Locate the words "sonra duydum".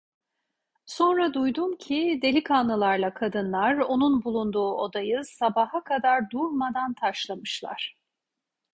0.85-1.77